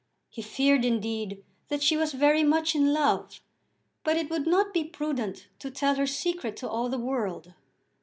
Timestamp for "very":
2.13-2.41